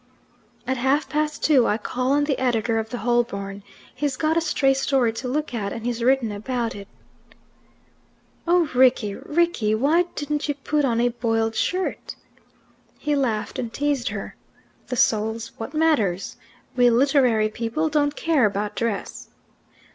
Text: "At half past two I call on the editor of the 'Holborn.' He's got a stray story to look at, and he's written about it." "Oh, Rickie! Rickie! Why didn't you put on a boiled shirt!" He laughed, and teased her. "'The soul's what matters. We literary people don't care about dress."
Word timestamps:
"At 0.65 0.77
half 0.77 1.07
past 1.07 1.43
two 1.43 1.67
I 1.67 1.77
call 1.77 2.11
on 2.11 2.23
the 2.23 2.39
editor 2.39 2.79
of 2.79 2.89
the 2.89 2.97
'Holborn.' 3.05 3.61
He's 3.93 4.17
got 4.17 4.35
a 4.35 4.41
stray 4.41 4.73
story 4.73 5.13
to 5.13 5.27
look 5.27 5.53
at, 5.53 5.71
and 5.71 5.85
he's 5.85 6.01
written 6.03 6.31
about 6.31 6.73
it." 6.73 6.87
"Oh, 8.47 8.67
Rickie! 8.73 9.13
Rickie! 9.13 9.75
Why 9.75 10.05
didn't 10.15 10.49
you 10.49 10.55
put 10.55 10.85
on 10.85 10.99
a 10.99 11.09
boiled 11.09 11.53
shirt!" 11.53 12.15
He 12.97 13.15
laughed, 13.15 13.59
and 13.59 13.71
teased 13.71 14.07
her. 14.09 14.35
"'The 14.87 14.95
soul's 14.95 15.51
what 15.59 15.75
matters. 15.75 16.35
We 16.75 16.89
literary 16.89 17.49
people 17.49 17.87
don't 17.87 18.15
care 18.15 18.47
about 18.47 18.75
dress." 18.75 19.29